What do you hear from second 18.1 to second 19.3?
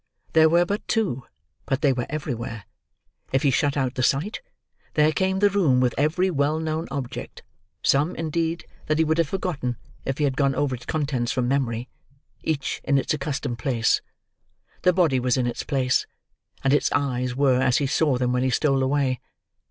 them when he stole away.